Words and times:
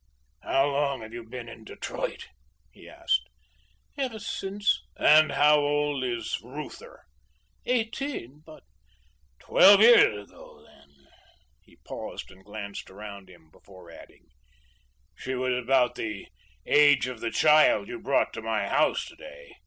"How 0.41 0.65
long 0.67 1.01
have 1.03 1.13
you 1.13 1.23
been 1.23 1.47
in 1.47 1.63
Detroit?" 1.63 2.29
he 2.71 2.89
asked. 2.89 3.29
"Ever 3.95 4.17
since" 4.17 4.81
"And 4.97 5.33
how 5.33 5.59
old 5.59 6.03
is 6.03 6.39
Reuther?" 6.41 7.03
"Eighteen, 7.67 8.41
but" 8.43 8.63
"Twelve 9.43 9.79
years 9.81 10.27
ago, 10.31 10.65
then." 10.65 11.05
He 11.61 11.75
paused 11.85 12.31
and 12.31 12.43
glanced 12.43 12.89
about 12.89 13.29
him 13.29 13.51
before 13.51 13.91
adding, 13.91 14.25
"She 15.15 15.35
was 15.35 15.53
about 15.53 15.93
the 15.93 16.29
age 16.65 17.05
of 17.05 17.19
the 17.19 17.29
child 17.29 17.87
you 17.87 17.99
brought 17.99 18.33
to 18.33 18.41
my 18.41 18.67
house 18.67 19.05
to 19.05 19.15
day." 19.15 19.53